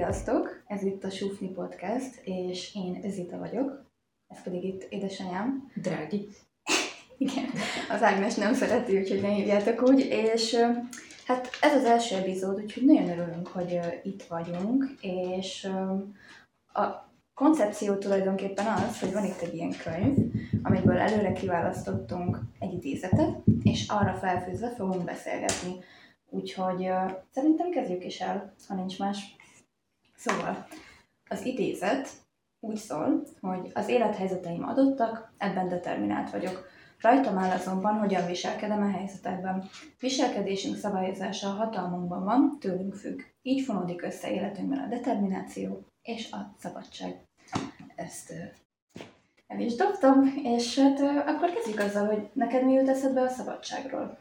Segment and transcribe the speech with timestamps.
[0.00, 0.62] Sziasztok!
[0.66, 3.84] Ez itt a Sufni Podcast, és én Zita vagyok.
[4.28, 5.70] Ez pedig itt édesanyám.
[5.74, 6.28] Drági.
[7.18, 7.44] Igen,
[7.90, 9.98] az Ágnes nem szereti, úgyhogy ne hívjátok úgy.
[9.98, 10.56] És
[11.26, 15.64] hát ez az első epizód, úgyhogy nagyon örülünk, hogy itt vagyunk, és
[16.72, 20.16] a koncepció tulajdonképpen az, hogy van itt egy ilyen könyv,
[20.62, 25.74] amiből előre kiválasztottunk egy idézetet, és arra felfűzve fogunk beszélgetni.
[26.30, 29.38] Úgyhogy uh, szerintem kezdjük is el, ha nincs más.
[30.20, 30.66] Szóval,
[31.28, 32.08] az idézet
[32.60, 36.68] úgy szól, hogy az élethelyzeteim adottak, ebben determinált vagyok.
[36.98, 39.68] Rajtam áll azonban, hogyan viselkedem a helyzetekben.
[40.00, 43.20] Viselkedésünk szabályozása a hatalmunkban van, tőlünk függ.
[43.42, 47.26] Így fonódik össze életünkben a determináció és a szabadság.
[47.94, 48.32] Ezt
[49.46, 54.18] el is dobtam, és hát akkor kezdjük azzal, hogy neked mi jut eszedbe a szabadságról?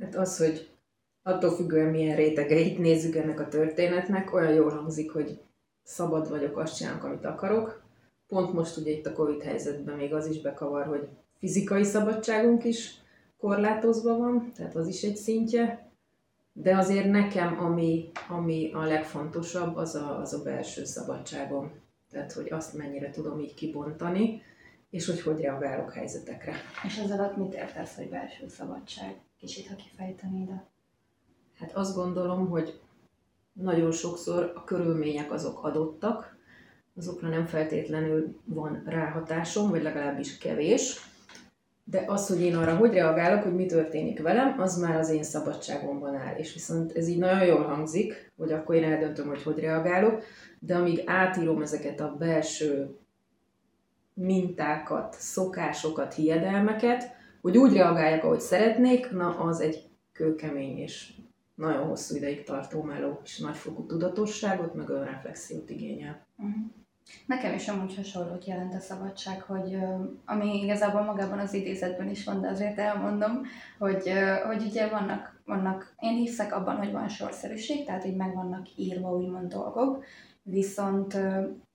[0.00, 0.71] Hát az, hogy
[1.22, 5.40] attól függően milyen rétegeit nézzük ennek a történetnek, olyan jól hangzik, hogy
[5.82, 7.82] szabad vagyok, azt csinálok, amit akarok.
[8.28, 13.00] Pont most ugye itt a Covid helyzetben még az is bekavar, hogy fizikai szabadságunk is
[13.38, 15.90] korlátozva van, tehát az is egy szintje.
[16.52, 21.72] De azért nekem, ami, ami a legfontosabb, az a, az a belső szabadságom.
[22.10, 24.42] Tehát, hogy azt mennyire tudom így kibontani,
[24.90, 26.54] és hogy hogy reagálok helyzetekre.
[26.84, 29.20] És az alatt mit értesz, hogy belső szabadság?
[29.38, 30.71] Kicsit, ha kifejtenéd de...
[31.62, 32.80] Hát azt gondolom, hogy
[33.52, 36.36] nagyon sokszor a körülmények azok adottak,
[36.96, 41.00] azokra nem feltétlenül van ráhatásom, vagy legalábbis kevés,
[41.84, 45.22] de az, hogy én arra hogy reagálok, hogy mi történik velem, az már az én
[45.22, 46.36] szabadságomban áll.
[46.36, 50.22] És viszont ez így nagyon jól hangzik, hogy akkor én eldöntöm, hogy hogy reagálok,
[50.58, 52.96] de amíg átírom ezeket a belső
[54.14, 57.10] mintákat, szokásokat, hiedelmeket,
[57.42, 61.12] hogy úgy reagáljak, ahogy szeretnék, na az egy kőkemény és
[61.54, 66.26] nagyon hosszú ideig tartó meló, és nagyfokú tudatosságot, meg önreflexiót igényel.
[66.36, 66.64] Uh-huh.
[67.26, 69.78] Nekem is amúgy hasonlót jelent a szabadság, hogy
[70.24, 73.42] ami igazából magában az idézetben is van, de azért elmondom,
[73.78, 74.12] hogy,
[74.46, 79.16] hogy ugye vannak, vannak, én hiszek abban, hogy van sorszerűség, tehát hogy meg vannak írva
[79.16, 80.04] úgymond dolgok,
[80.42, 81.16] viszont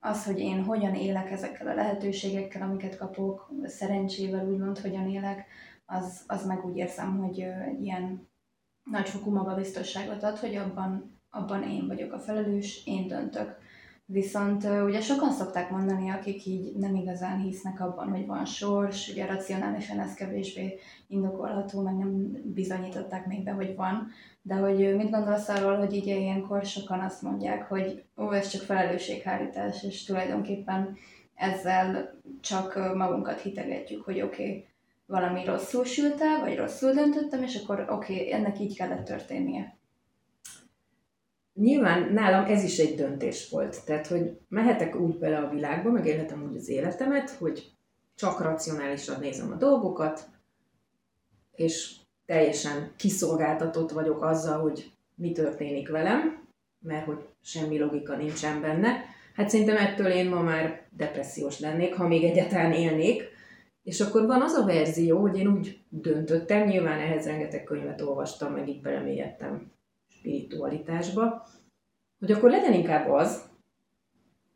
[0.00, 5.46] az, hogy én hogyan élek ezekkel a lehetőségekkel, amiket kapok, szerencsével úgymond hogyan élek,
[5.86, 7.46] az, az meg úgy érzem, hogy
[7.80, 8.28] ilyen
[8.90, 13.56] nagyfokú magabiztosságot ad, hogy abban, abban én vagyok a felelős, én döntök.
[14.10, 19.26] Viszont ugye sokan szokták mondani, akik így nem igazán hisznek abban, hogy van sors, ugye
[19.26, 24.08] racionálisan ez kevésbé indokolható, meg nem bizonyították még be, hogy van,
[24.42, 28.60] de hogy mit gondolsz arról, hogy így ilyenkor sokan azt mondják, hogy ó, ez csak
[28.60, 30.96] felelősséghárítás, és tulajdonképpen
[31.34, 34.66] ezzel csak magunkat hitegetjük, hogy oké, okay,
[35.08, 39.76] valami rosszul sült el, vagy rosszul döntöttem, és akkor oké, okay, ennek így kellett történnie.
[41.54, 43.84] Nyilván nálam ez is egy döntés volt.
[43.84, 47.72] Tehát, hogy mehetek úgy bele a világba, megélhetem úgy az életemet, hogy
[48.14, 50.28] csak racionálisan nézem a dolgokat,
[51.54, 51.94] és
[52.26, 56.46] teljesen kiszolgáltatott vagyok azzal, hogy mi történik velem,
[56.80, 59.04] mert hogy semmi logika nincsen benne.
[59.34, 63.36] Hát szerintem ettől én ma már depressziós lennék, ha még egyáltalán élnék.
[63.82, 68.52] És akkor van az a verzió, hogy én úgy döntöttem, nyilván ehhez rengeteg könyvet olvastam,
[68.52, 69.72] meg így belemélyedtem
[70.08, 71.46] spiritualitásba,
[72.18, 73.50] hogy akkor legyen inkább az,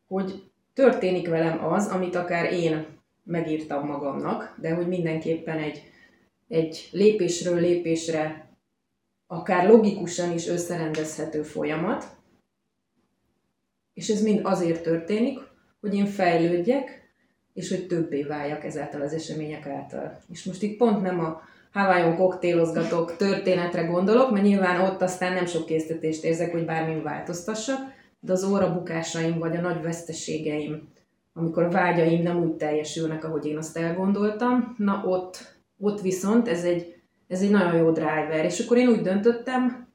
[0.07, 2.85] hogy történik velem az, amit akár én
[3.23, 5.91] megírtam magamnak, de hogy mindenképpen egy
[6.53, 8.51] egy lépésről lépésre
[9.27, 12.05] akár logikusan is összerendezhető folyamat,
[13.93, 15.39] és ez mind azért történik,
[15.79, 17.02] hogy én fejlődjek,
[17.53, 20.19] és hogy többé váljak ezáltal az események által.
[20.31, 21.41] És most itt pont nem a
[21.71, 27.79] Hawaiion koktélozgatók történetre gondolok, mert nyilván ott aztán nem sok késztetést érzek, hogy bármin változtassak,
[28.19, 30.91] de az órabukásaim vagy a nagy veszteségeim,
[31.33, 36.63] amikor a vágyaim nem úgy teljesülnek, ahogy én azt elgondoltam, na ott ott viszont ez
[36.63, 36.95] egy,
[37.27, 39.87] ez egy nagyon jó driver, és akkor én úgy döntöttem,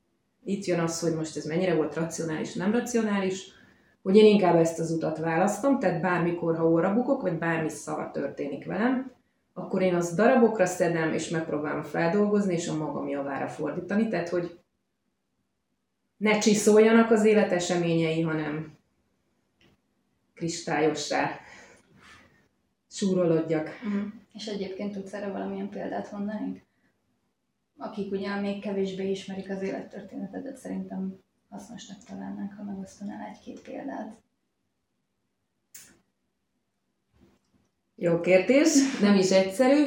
[0.44, 3.46] itt jön az, hogy most ez mennyire volt racionális, nem racionális,
[4.02, 8.10] hogy én inkább ezt az utat választom, tehát bármikor, ha óra bukok, vagy bármi szar
[8.10, 9.12] történik velem,
[9.54, 14.58] akkor én azt darabokra szedem, és megpróbálom feldolgozni, és a magam javára fordítani, tehát hogy
[16.16, 18.76] ne csiszoljanak az élet eseményei, hanem
[20.34, 21.40] kristályossá
[22.90, 23.66] súrolódjak.
[23.86, 24.12] Uh-huh.
[24.34, 26.66] És egyébként tudsz erre valamilyen példát mondani?
[27.76, 31.18] Akik ugye még kevésbé ismerik az élettörténetedet, szerintem
[31.48, 34.16] hasznosnak találnák, ha megosztanál egy-két példát.
[37.94, 39.84] Jó kérdés, nem is egyszerű.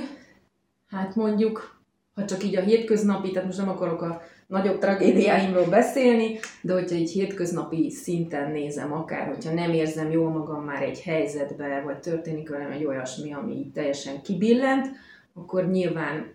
[0.88, 1.82] Hát mondjuk,
[2.14, 6.96] ha csak így a hétköznapi, tehát most nem akarok a nagyobb tragédiáimról beszélni, de hogyha
[6.96, 12.50] egy hétköznapi szinten nézem, akár hogyha nem érzem jól magam már egy helyzetbe, vagy történik
[12.50, 14.88] velem egy olyasmi, ami így teljesen kibillent,
[15.34, 16.34] akkor nyilván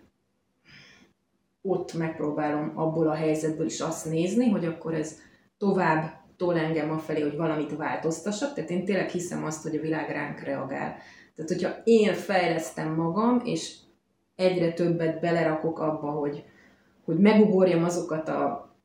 [1.67, 5.15] ott megpróbálom abból a helyzetből is azt nézni, hogy akkor ez
[5.57, 8.53] tovább tol engem afelé, hogy valamit változtassak.
[8.53, 10.95] Tehát én tényleg hiszem azt, hogy a világ ránk reagál.
[11.35, 13.75] Tehát, hogyha én fejlesztem magam, és
[14.35, 16.43] egyre többet belerakok abba, hogy,
[17.05, 18.75] hogy megugorjam azokat a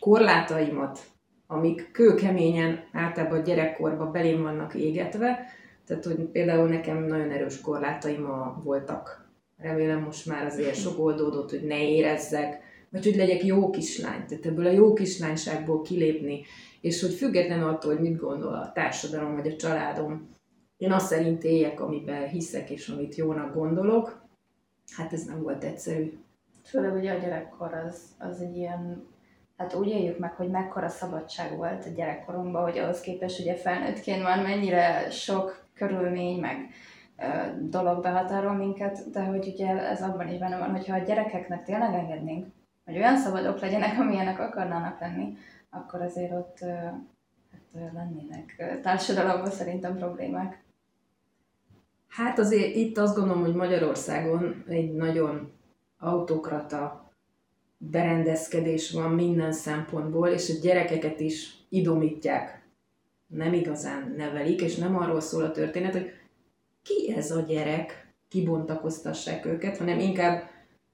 [0.00, 1.00] korlátaimat,
[1.46, 5.38] amik kőkeményen általában gyerekkorban belém vannak égetve,
[5.86, 8.26] tehát, hogy például nekem nagyon erős korlátaim
[8.62, 9.25] voltak.
[9.56, 12.60] Remélem most már azért sok oldódott, hogy ne érezzek,
[12.90, 14.26] vagy hogy legyek jó kislány.
[14.26, 16.42] Tehát ebből a jó kislányságból kilépni,
[16.80, 20.34] és hogy független attól, hogy mit gondol a társadalom vagy a családom,
[20.76, 24.24] én azt szerint éljek, amiben hiszek és amit jónak gondolok.
[24.96, 26.18] Hát ez nem volt egyszerű.
[26.64, 29.06] Főleg ugye a gyerekkor az, az egy ilyen,
[29.56, 34.22] hát úgy éljük meg, hogy mekkora szabadság volt a gyerekkorunkban, hogy ahhoz képest ugye felnőttként
[34.22, 36.56] már mennyire sok körülmény, meg
[37.60, 41.94] dolog behatárol minket, de hogy ugye ez abban is benne van, hogyha a gyerekeknek tényleg
[41.94, 42.46] engednénk,
[42.84, 45.36] hogy olyan szabadok legyenek, amilyenek akarnának lenni,
[45.70, 46.58] akkor azért ott
[47.50, 50.64] hát, lennének társadalomban szerintem problémák.
[52.08, 55.52] Hát azért itt azt gondolom, hogy Magyarországon egy nagyon
[55.98, 57.10] autokrata
[57.78, 62.64] berendezkedés van minden szempontból, és a gyerekeket is idomítják.
[63.26, 66.10] Nem igazán nevelik, és nem arról szól a történet, hogy
[66.86, 70.42] ki ez a gyerek, kibontakoztassák őket, hanem inkább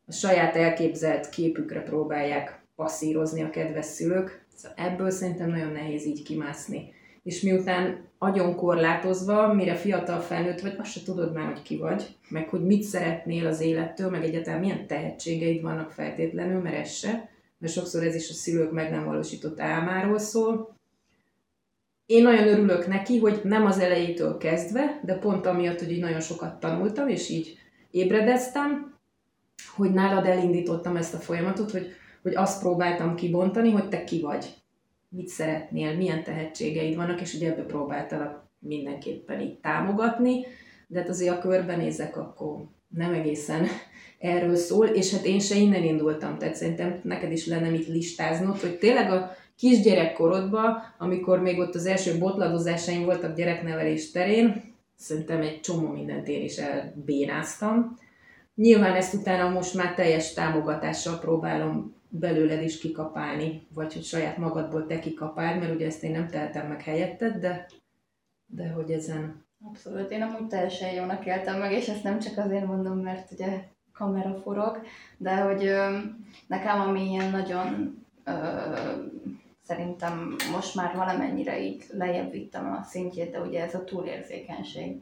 [0.07, 4.47] a saját elképzelt képükre próbálják passzírozni a kedves szülők.
[4.55, 6.93] Szóval ebből szerintem nagyon nehéz így kimászni.
[7.23, 12.17] És miután agyon korlátozva, mire fiatal felnőtt vagy, azt se tudod már, hogy ki vagy,
[12.29, 17.31] meg hogy mit szeretnél az élettől, meg egyáltalán milyen tehetségeid vannak feltétlenül, mert ez se,
[17.59, 20.77] mert sokszor ez is a szülők meg nem valósított álmáról szól.
[22.07, 26.21] Én nagyon örülök neki, hogy nem az elejétől kezdve, de pont amiatt, hogy így nagyon
[26.21, 27.59] sokat tanultam, és így
[27.91, 28.99] ébredeztem,
[29.75, 31.87] hogy nálad elindítottam ezt a folyamatot, hogy,
[32.23, 34.55] hogy azt próbáltam kibontani, hogy te ki vagy.
[35.09, 40.45] Mit szeretnél, milyen tehetségeid vannak, és ugye ebbe próbáltalak mindenképpen így támogatni,
[40.87, 43.67] de hát azért a körbenézek, akkor nem egészen
[44.19, 48.61] erről szól, és hát én se innen indultam, tehát szerintem neked is lenne mit listáznod,
[48.61, 54.63] hogy tényleg a kisgyerekkorodban, amikor még ott az első botladozásaim voltak gyereknevelés terén,
[54.97, 57.99] szerintem egy csomó mindent én is elbénáztam.
[58.55, 64.87] Nyilván ezt utána most már teljes támogatással próbálom belőled is kikapálni, vagy hogy saját magadból
[64.87, 67.67] te kikapálj, mert ugye ezt én nem tehetem meg helyetted, de,
[68.47, 69.45] de hogy ezen...
[69.69, 73.63] Abszolút, én amúgy teljesen jónak éltem meg, és ezt nem csak azért mondom, mert ugye
[73.93, 74.81] kamera forog,
[75.17, 75.99] de hogy ö,
[76.47, 78.33] nekem ami ilyen nagyon ö,
[79.63, 84.97] szerintem most már valamennyire így lejjebb vittem a szintjét, de ugye ez a túlérzékenység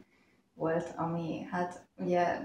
[0.54, 2.38] volt, ami hát ugye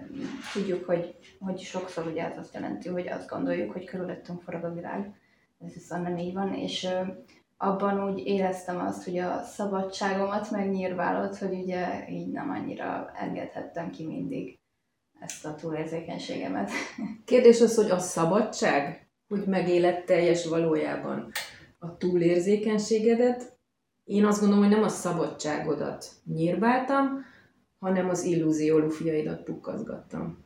[0.54, 4.74] tudjuk, hogy, hogy sokszor ugye ez azt jelenti, hogy azt gondoljuk, hogy körülöttünk forog a
[4.74, 5.14] világ.
[5.60, 6.88] Ez viszont nem így van, és
[7.58, 14.06] abban úgy éreztem azt, hogy a szabadságomat megnyírválott, hogy ugye így nem annyira engedhettem ki
[14.06, 14.60] mindig
[15.20, 16.72] ezt a túlérzékenységemet.
[17.26, 21.32] Kérdés az, hogy a szabadság, hogy megéled teljes valójában
[21.80, 23.58] a túlérzékenységedet,
[24.04, 27.26] én azt gondolom, hogy nem a szabadságodat nyírváltam,
[27.80, 30.44] hanem az illúzió lufiaidat pukkazgattam.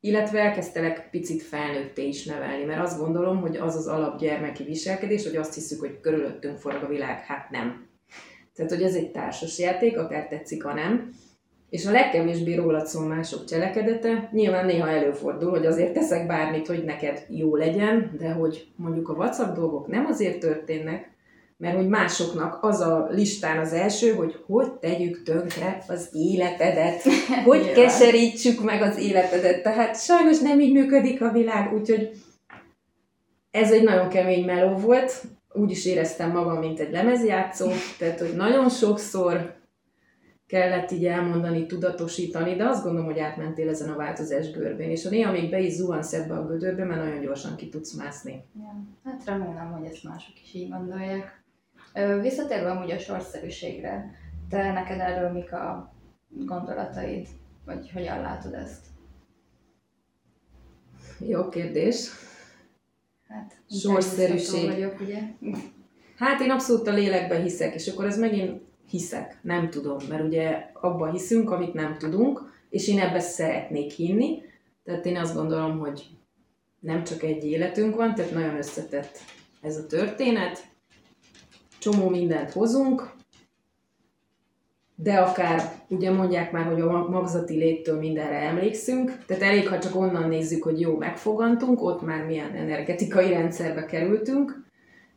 [0.00, 5.36] Illetve elkezdtelek picit felnőtté is nevelni, mert azt gondolom, hogy az az alapgyermeki viselkedés, hogy
[5.36, 7.86] azt hiszük, hogy körülöttünk forog a világ, hát nem.
[8.54, 11.12] Tehát, hogy ez egy társas játék, akár tetszik, ha nem.
[11.70, 14.28] És a legkevésbé rólad szól mások cselekedete.
[14.32, 19.12] Nyilván néha előfordul, hogy azért teszek bármit, hogy neked jó legyen, de hogy mondjuk a
[19.12, 21.10] WhatsApp dolgok nem azért történnek,
[21.56, 27.02] mert hogy másoknak az a listán az első, hogy hogy tegyük tönkre az életedet,
[27.44, 29.62] hogy keserítsük meg az életedet.
[29.62, 32.10] Tehát sajnos nem így működik a világ, úgyhogy
[33.50, 35.22] ez egy nagyon kemény meló volt.
[35.52, 39.57] Úgy is éreztem magam, mint egy lemezjátszó, tehát hogy nagyon sokszor
[40.48, 45.10] kellett így elmondani, tudatosítani, de azt gondolom, hogy átmentél ezen a változás görbén, és a
[45.10, 48.44] néha még be is zuhansz ebbe a gödörbe, mert nagyon gyorsan ki tudsz mászni.
[48.58, 51.42] Ja, hát remélem, hogy ezt mások is így gondolják.
[52.20, 54.10] Visszatérve amúgy a sorszerűségre,
[54.48, 55.94] te neked erről mik a
[56.28, 57.26] gondolataid,
[57.64, 58.86] vagy hogyan látod ezt?
[61.18, 62.08] Jó kérdés.
[63.28, 64.70] Hát, sorszerűség.
[64.70, 65.20] Vagyok, ugye?
[66.16, 70.70] Hát én abszolút a lélekben hiszek, és akkor ez megint hiszek, nem tudom, mert ugye
[70.72, 74.42] abban hiszünk, amit nem tudunk, és én ebbe szeretnék hinni,
[74.84, 76.06] tehát én azt gondolom, hogy
[76.80, 79.18] nem csak egy életünk van, tehát nagyon összetett
[79.60, 80.64] ez a történet.
[81.78, 83.16] Csomó mindent hozunk,
[84.94, 89.96] de akár ugye mondják már, hogy a magzati léttől mindenre emlékszünk, tehát elég, ha csak
[89.96, 94.66] onnan nézzük, hogy jó, megfogantunk, ott már milyen energetikai rendszerbe kerültünk,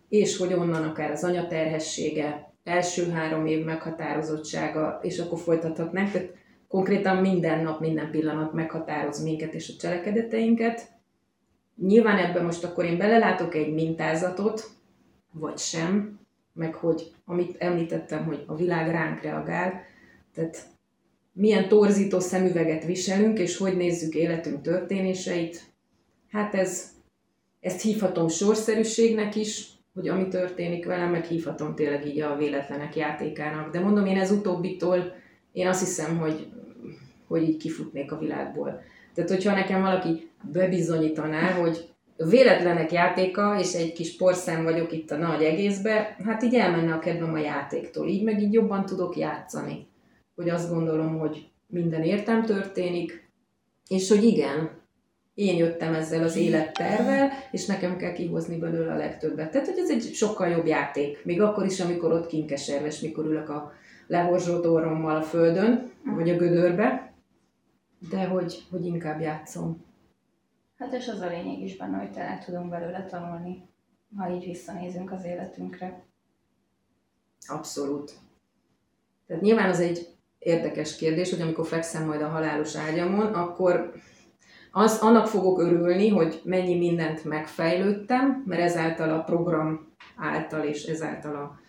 [0.10, 6.34] és hogy onnan akár az anyaterhessége, első három év meghatározottsága, és akkor folytathatnánk, tehát
[6.68, 10.90] konkrétan minden nap, minden pillanat meghatároz minket és a cselekedeteinket.
[11.76, 14.70] Nyilván ebben most akkor én belelátok egy mintázatot,
[15.32, 16.20] vagy sem,
[16.54, 19.82] meg hogy amit említettem, hogy a világ ránk reagál,
[20.34, 20.70] tehát
[21.34, 25.64] milyen torzító szemüveget viselünk, és hogy nézzük életünk történéseit,
[26.30, 26.92] hát ez,
[27.60, 33.72] ezt hívhatom sorszerűségnek is, hogy ami történik velem, meg hívhatom tényleg így a véletlenek játékának.
[33.72, 35.14] De mondom, én ez utóbbitól,
[35.52, 36.48] én azt hiszem, hogy,
[37.28, 38.82] hogy így kifutnék a világból.
[39.14, 41.90] Tehát, hogyha nekem valaki bebizonyítaná, hogy
[42.30, 47.00] véletlenek játéka, és egy kis porszám vagyok itt a nagy egészbe, hát így elmenne a
[47.00, 48.08] kedvem a játéktól.
[48.08, 49.88] Így meg így jobban tudok játszani.
[50.36, 53.30] Hogy azt gondolom, hogy minden értem történik,
[53.88, 54.81] és hogy igen,
[55.42, 59.52] én jöttem ezzel az élettervel, és nekem kell kihozni belőle a legtöbbet.
[59.52, 61.26] Tehát, hogy ez egy sokkal jobb játék.
[61.26, 63.72] Még akkor is, amikor ott kinkeserves, mikor ülök a
[64.08, 67.14] lehorzsolt orrommal a földön, vagy a gödörbe,
[68.10, 69.86] de hogy, hogy inkább játszom.
[70.78, 73.70] Hát és az a lényeg is benne, hogy te tudunk belőle tanulni,
[74.18, 76.04] ha így visszanézünk az életünkre.
[77.48, 78.12] Abszolút.
[79.28, 80.08] Tehát nyilván az egy
[80.40, 83.94] érdekes kérdés, hogy amikor fekszem majd a halálos ágyamon, akkor
[84.72, 89.88] az, annak fogok örülni, hogy mennyi mindent megfejlődtem, mert ezáltal a program
[90.18, 91.60] által és ezáltal a,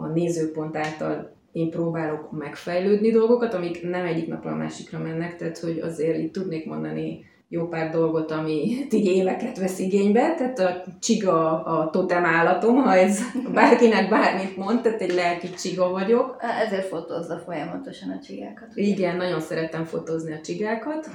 [0.00, 5.58] a nézőpont által én próbálok megfejlődni dolgokat, amik nem egyik napra a másikra mennek, tehát
[5.58, 8.52] hogy azért itt tudnék mondani jó pár dolgot, ami
[8.92, 13.20] így éveket vesz igénybe, tehát a csiga a totem állatom, ha ez
[13.54, 16.36] bárkinek bármit mond, tehát egy lelki csiga vagyok.
[16.66, 18.68] Ezért fotózza folyamatosan a csigákat.
[18.72, 18.82] Ugye?
[18.82, 21.08] Igen, nagyon szeretem fotózni a csigákat,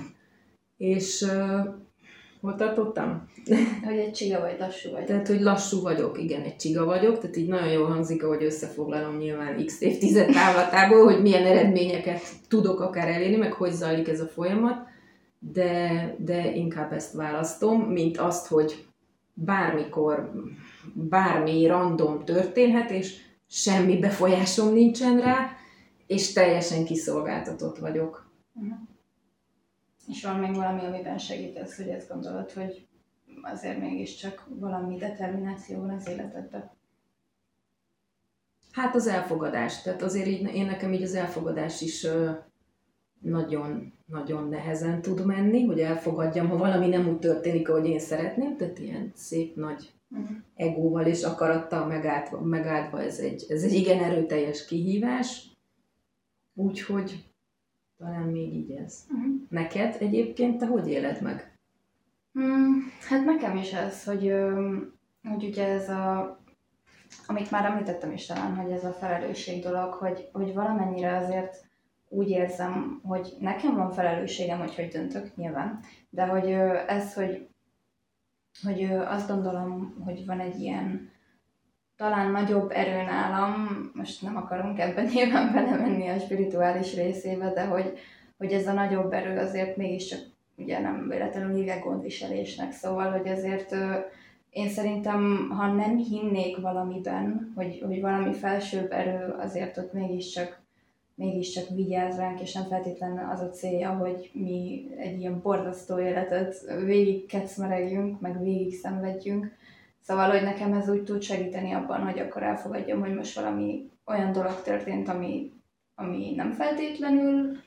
[0.77, 1.65] és uh,
[2.41, 3.27] hol tartottam?
[3.85, 5.05] Hogy egy csiga vagy, lassú vagy.
[5.05, 9.17] Tehát, hogy lassú vagyok, igen, egy csiga vagyok, tehát így nagyon jól hangzik, ahogy összefoglalom
[9.17, 14.27] nyilván x évtized távlatából, hogy milyen eredményeket tudok akár elérni, meg hogy zajlik ez a
[14.27, 14.91] folyamat
[15.51, 18.85] de, de inkább ezt választom, mint azt, hogy
[19.33, 20.31] bármikor
[20.93, 23.15] bármi random történhet, és
[23.47, 25.49] semmi befolyásom nincsen rá,
[26.07, 28.31] és teljesen kiszolgáltatott vagyok.
[28.53, 28.77] Uh-huh.
[30.07, 32.87] És van még valami, amiben segítesz, hogy ezt gondolod, hogy
[33.41, 36.71] azért mégiscsak valami determináció van az életedben?
[38.71, 39.81] Hát az elfogadás.
[39.81, 42.07] Tehát azért így, én nekem így az elfogadás is
[43.19, 48.57] nagyon, nagyon nehezen tud menni, hogy elfogadjam, ha valami nem úgy történik, ahogy én szeretném,
[48.57, 50.37] tehát ilyen szép nagy uh-huh.
[50.55, 55.51] egóval és akarattal megáldva, megáldva ez, egy, ez egy igen erőteljes kihívás.
[56.53, 57.32] Úgyhogy
[58.03, 59.05] talán még így ez.
[59.09, 59.33] Uh-huh.
[59.49, 61.57] Neked egyébként te hogy éled meg?
[62.33, 64.33] Hmm, hát nekem is ez, hogy,
[65.23, 66.37] hogy ugye ez a
[67.27, 71.65] amit már említettem is talán, hogy ez a felelősség dolog, hogy, hogy valamennyire azért
[72.09, 75.79] úgy érzem, hogy nekem van felelősségem, hogy hogy döntök, nyilván,
[76.09, 76.51] de hogy
[76.87, 77.47] ez, hogy,
[78.63, 81.11] hogy azt gondolom, hogy van egy ilyen
[82.03, 87.97] talán nagyobb erő nálam, most nem akarunk ebben nyilván belemenni a spirituális részébe, de hogy,
[88.37, 90.19] hogy ez a nagyobb erő azért mégiscsak
[90.57, 93.75] ugye nem véletlenül hívják gondviselésnek, szóval, hogy azért
[94.49, 100.61] én szerintem, ha nem hinnék valamiben, hogy, hogy valami felsőbb erő, azért ott mégiscsak
[101.15, 106.55] mégiscsak vigyáz ránk, és nem feltétlenül az a célja, hogy mi egy ilyen borzasztó életet
[106.85, 109.51] végig kecmeregjünk, meg végig szenvedjünk.
[110.03, 114.31] Szóval, hogy nekem ez úgy tud segíteni abban, hogy akkor elfogadjam, hogy most valami olyan
[114.31, 115.51] dolog történt, ami,
[115.95, 117.57] ami nem feltétlenül,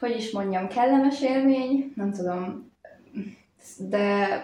[0.00, 2.72] hogy is mondjam, kellemes élmény, nem tudom,
[3.78, 4.42] de,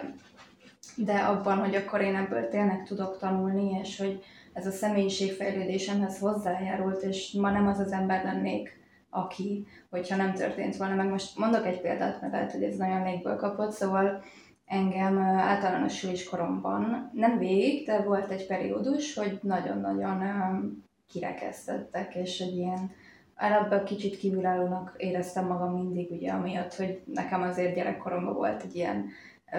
[0.95, 4.23] de abban, hogy akkor én ebből tényleg tudok tanulni, és hogy,
[4.57, 10.75] ez a személyiségfejlődésemhez hozzájárult, és ma nem az az ember lennék, aki, hogyha nem történt
[10.75, 10.95] volna.
[10.95, 14.23] Meg most mondok egy példát, mert lehet, hogy ez nagyon légből kapott, szóval
[14.67, 22.55] engem általános is koromban, nem végig, de volt egy periódus, hogy nagyon-nagyon kirekesztettek, és egy
[22.55, 22.91] ilyen
[23.35, 29.09] előbb kicsit kívülállónak éreztem magam mindig, ugye, amiatt, hogy nekem azért gyerekkoromban volt egy ilyen
[29.51, 29.57] ö,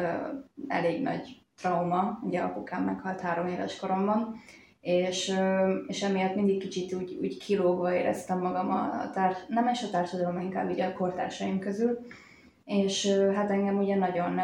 [0.69, 4.35] elég nagy trauma, ugye apukám meghalt három éves koromban,
[4.81, 5.35] és,
[5.87, 10.41] és emiatt mindig kicsit úgy, úgy kilógva éreztem magam a társ, nem is a társadalom,
[10.41, 11.99] inkább így a kortársaim közül,
[12.65, 14.39] és hát engem ugye nagyon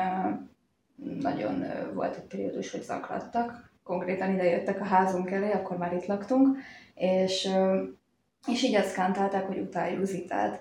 [1.21, 3.73] nagyon volt egy periódus, hogy zaklattak.
[3.83, 6.59] Konkrétan ide jöttek a házunk elé, akkor már itt laktunk,
[6.95, 7.49] és,
[8.47, 10.61] és így azt kántálták, hogy utáljuk Zitát.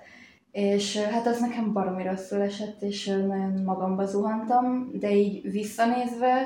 [0.52, 6.46] És hát az nekem baromi rosszul esett, és nagyon magamba zuhantam, de így visszanézve,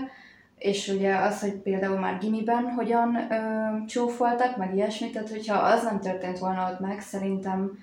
[0.58, 5.84] és ugye az, hogy például már gimiben hogyan ö, csúfoltak, meg ilyesmit, tehát hogyha az
[5.84, 7.78] nem történt volna ott meg, szerintem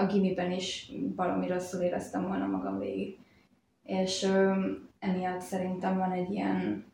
[0.00, 3.18] a gimiben is baromi rosszul éreztem volna magam végig.
[3.82, 4.52] És ö,
[5.00, 6.84] emiatt szerintem van egy ilyen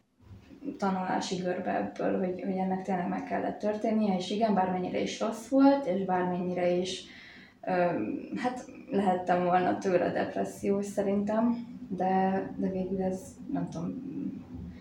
[0.78, 5.48] tanulási görbe ebből, hogy, hogy ennek tényleg meg kellett történnie, és igen, bármennyire is rossz
[5.48, 7.04] volt, és bármennyire is
[7.64, 7.72] ö,
[8.36, 13.20] hát lehettem volna tőle depressziós szerintem, de, de végül ez
[13.52, 13.94] nem tudom,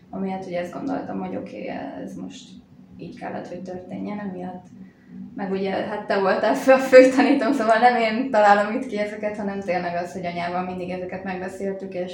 [0.09, 1.67] amiatt, hogy ezt gondoltam, hogy oké, okay,
[2.03, 2.49] ez most
[2.97, 4.65] így kellett, hogy történjen, emiatt.
[5.35, 9.37] Meg ugye, hát te voltál a fő tanítom, szóval nem én találom itt ki ezeket,
[9.37, 12.13] hanem tényleg az, hogy anyával mindig ezeket megbeszéltük, és,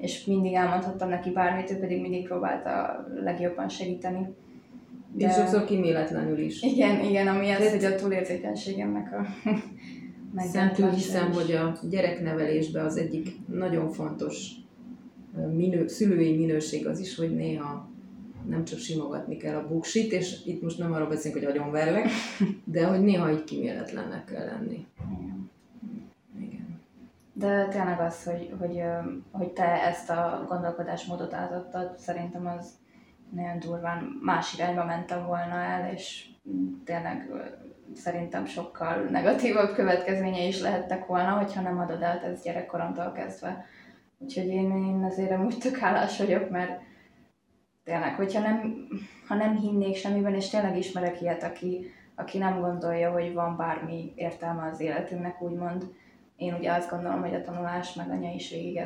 [0.00, 4.34] és mindig elmondhattam neki bármit, ő pedig mindig próbálta legjobban segíteni.
[5.12, 5.26] De...
[5.26, 6.62] És sokszor kiméletlenül is.
[6.62, 9.26] Igen, igen, ami az, hogy a túlérzékenységemnek a
[10.36, 14.50] Szentül hiszem, hogy a gyereknevelésben az egyik nagyon fontos
[15.54, 17.88] minő, szülői minőség az is, hogy néha
[18.48, 22.08] nem csak simogatni kell a buksit, és itt most nem arról beszélünk, hogy agyonverlek,
[22.64, 24.86] de hogy néha így kiméletlennek kell lenni.
[25.20, 25.39] Igen.
[27.40, 28.82] De tényleg az, hogy, hogy,
[29.30, 32.78] hogy te ezt a gondolkodásmódot átadtad, szerintem az
[33.30, 36.28] nagyon durván más irányba mentem volna el, és
[36.84, 37.30] tényleg
[37.94, 43.64] szerintem sokkal negatívabb következménye is lehettek volna, hogyha nem adod át ezt gyerekkoromtól kezdve.
[44.18, 46.80] Úgyhogy én, én azért úgy tök hálás vagyok, mert
[47.84, 48.88] tényleg, hogyha nem,
[49.28, 54.12] ha nem hinnék semmiben, és tényleg ismerek ilyet, aki, aki nem gondolja, hogy van bármi
[54.14, 55.84] értelme az életünknek, úgymond.
[56.40, 58.82] Én ugye azt gondolom, hogy a tanulás, meg anya is végig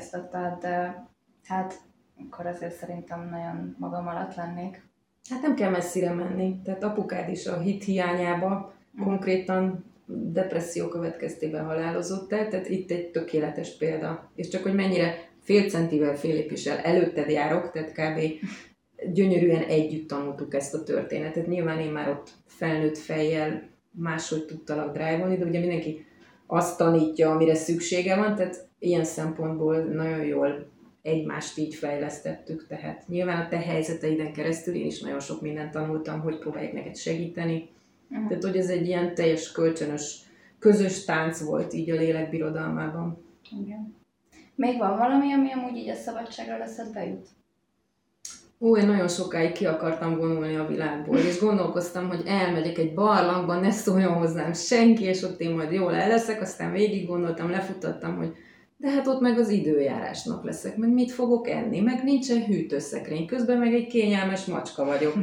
[0.61, 1.07] de
[1.45, 1.81] hát
[2.19, 4.83] akkor azért szerintem nagyon magam alatt lennék.
[5.31, 6.61] Hát nem kell messzire menni.
[6.65, 8.75] Tehát apukád is a hit hiányába
[9.05, 14.31] konkrétan depresszió következtében halálozott el, tehát itt egy tökéletes példa.
[14.35, 18.21] És csak hogy mennyire fél centivel, fél lépéssel előtted járok, tehát kb.
[19.13, 21.47] gyönyörűen együtt tanultuk ezt a történetet.
[21.47, 26.07] Nyilván én már ott felnőtt fejjel máshogy tudtalak drive de ugye mindenki
[26.55, 33.45] azt tanítja, amire szüksége van, tehát ilyen szempontból nagyon jól egymást így fejlesztettük, tehát nyilván
[33.45, 37.69] a te helyzeteiden keresztül én is nagyon sok mindent tanultam, hogy próbálják neked segíteni.
[38.11, 38.29] Uh-huh.
[38.29, 40.23] Tehát, hogy ez egy ilyen teljes kölcsönös,
[40.59, 43.25] közös tánc volt így a lélek birodalmában.
[43.61, 43.95] Igen.
[44.55, 47.29] Még van valami, ami amúgy így a szabadságra eszedbe jut?
[48.61, 53.61] Ó, én nagyon sokáig ki akartam vonulni a világból, és gondolkoztam, hogy elmegyek egy barlangban,
[53.61, 58.17] ne szóljon hozzám senki, és ott én majd jól el leszek, aztán végig gondoltam, lefutattam,
[58.17, 58.33] hogy
[58.77, 63.59] de hát ott meg az időjárásnak leszek, meg mit fogok enni, meg nincsen hűtőszekrény, közben
[63.59, 65.15] meg egy kényelmes macska vagyok.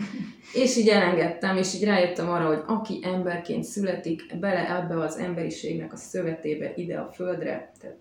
[0.63, 5.93] és így elengedtem, és így rájöttem arra, hogy aki emberként születik bele ebbe az emberiségnek
[5.93, 7.97] a szövetébe, ide a földre, tehát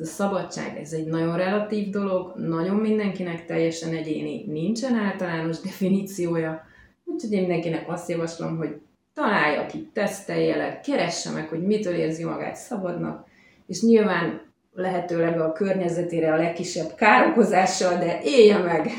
[0.00, 6.66] a szabadság, ez egy nagyon relatív dolog, nagyon mindenkinek teljesen egyéni, nincsen általános definíciója,
[7.04, 8.80] úgyhogy én mindenkinek azt javaslom, hogy
[9.14, 13.26] találja ki, tesztelje le, keresse meg, hogy mitől érzi magát szabadnak,
[13.66, 14.40] és nyilván
[14.72, 18.90] lehetőleg a környezetére a legkisebb károkozással, de élje meg!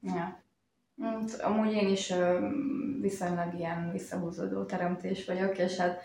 [0.00, 0.40] Ja.
[1.02, 2.12] Hát, amúgy én is
[3.00, 6.00] viszonylag ilyen visszahúzódó teremtés vagyok, és hát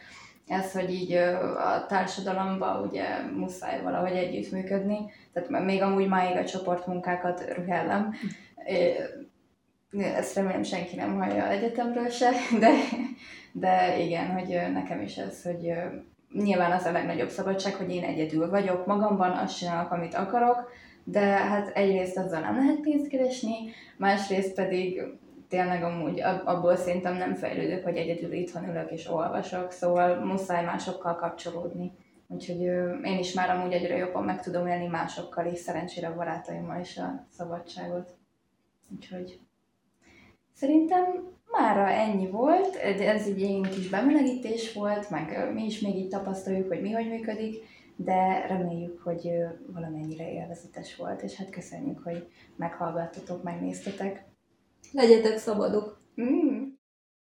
[0.48, 1.14] ez, hogy így
[1.58, 3.06] a társadalomban ugye
[3.36, 4.98] muszáj valahogy együttműködni,
[5.34, 8.14] tehát még amúgy máig a csoportmunkákat rühellem,
[9.92, 12.70] ezt remélem senki nem hallja egyetemről se, de,
[13.52, 15.74] de igen, hogy nekem is ez, hogy
[16.34, 20.72] nyilván az a legnagyobb szabadság, hogy én egyedül vagyok magamban, azt csinálok, amit akarok,
[21.04, 23.56] de hát egyrészt azzal nem lehet pénzt keresni,
[23.98, 25.02] másrészt pedig
[25.50, 31.16] tényleg amúgy abból szerintem nem fejlődök, hogy egyedül itthon ülök és olvasok, szóval muszáj másokkal
[31.16, 31.92] kapcsolódni.
[32.28, 32.62] Úgyhogy
[33.04, 36.98] én is már amúgy egyre jobban meg tudom élni másokkal is, szerencsére a barátaimmal is
[36.98, 38.16] a szabadságot.
[38.96, 39.40] Úgyhogy
[40.54, 41.04] szerintem
[41.52, 46.82] mára ennyi volt, ez egy kis bemelegítés volt, meg mi is még így tapasztaljuk, hogy
[46.82, 47.56] mi hogy működik,
[47.96, 49.30] de reméljük, hogy
[49.68, 54.26] valamennyire élvezetes volt, és hát köszönjük, hogy meghallgattatok, megnéztetek.
[54.91, 55.97] Legyetek szabadok!
[56.21, 56.57] Mm.